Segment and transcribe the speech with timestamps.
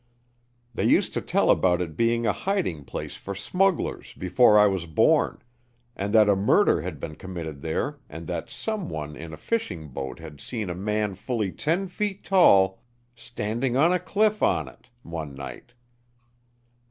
[0.73, 4.87] They used to tell about it being a hiding place for smugglers before I was
[4.87, 5.43] born,
[5.95, 9.89] and that a murder had been committed there and that some one in a fishing
[9.89, 12.81] boat had seen a man fully ten feet tall,
[13.13, 15.71] standing on a cliff on it, one night.